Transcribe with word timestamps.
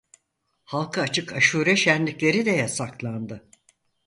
Halka 0.63 1.01
açık 1.01 1.33
aşure 1.33 1.75
şenlikleri 1.75 2.45
de 2.45 2.51
yasaklandı. 2.51 3.49